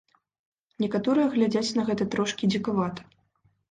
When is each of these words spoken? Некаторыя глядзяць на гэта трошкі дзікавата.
Некаторыя 0.85 1.27
глядзяць 1.37 1.75
на 1.79 1.87
гэта 1.93 2.03
трошкі 2.17 2.53
дзікавата. 2.55 3.01